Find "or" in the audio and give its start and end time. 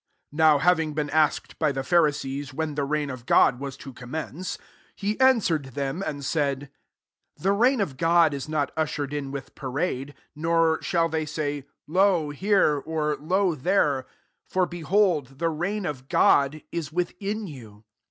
12.83-13.15